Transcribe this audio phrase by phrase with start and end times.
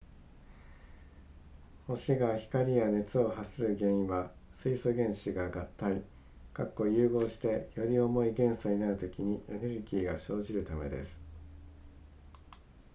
[1.85, 6.01] 星が光や熱を発する原因は水素原子が合体
[6.91, 11.21] 融合してより重い元素になるときにエネルギーが生じるためです